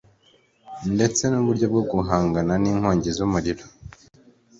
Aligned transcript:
ndetse 0.95 1.21
n´uburyo 1.27 1.65
bwo 1.71 1.81
guhangana 1.91 2.53
n´inkongi 2.63 3.09
z´umuriro 3.17 3.65